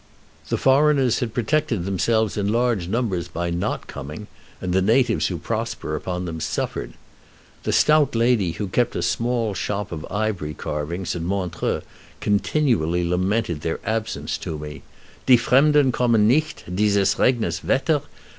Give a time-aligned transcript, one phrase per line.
[0.49, 4.25] The foreigners had protected themselves in large numbers by not coming,
[4.59, 6.93] and the natives who prosper upon them suffered.
[7.65, 11.81] The stout lady who kept a small shop of ivory carvings at Montreux
[12.19, 14.81] continually lamented their absence to me:
[15.27, 18.01] "Die Fremden kommen nicht, dieses regenes Wetter!